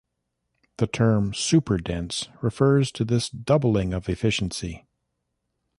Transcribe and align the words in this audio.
The 0.77 0.87
term 0.87 1.31
"superdense" 1.31 2.27
refers 2.41 2.91
to 2.93 3.05
this 3.05 3.29
doubling 3.29 3.93
of 3.93 4.09
efficiency. 4.09 4.87